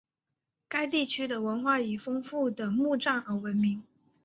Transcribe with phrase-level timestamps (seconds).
[0.67, 3.83] 该地区的文明以丰富的墓葬而闻名。